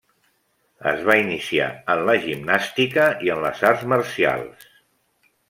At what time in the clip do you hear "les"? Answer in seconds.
3.45-3.63